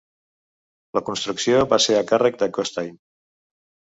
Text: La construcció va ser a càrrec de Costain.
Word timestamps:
La 0.97 1.01
construcció 1.09 1.59
va 1.75 1.79
ser 1.85 1.99
a 1.99 2.07
càrrec 2.11 2.39
de 2.45 2.47
Costain. 2.57 2.95